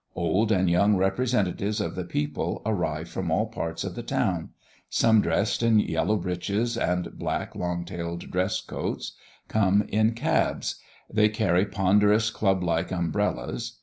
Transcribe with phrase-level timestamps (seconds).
[0.15, 4.49] Old and young representatives of the people arrive from all parts of the town;
[4.89, 9.13] some dressed in yellow breeches, and black long tailed dress coats,
[9.47, 10.79] come in cabs.
[11.07, 13.77] They carry ponderous club like umbrellas.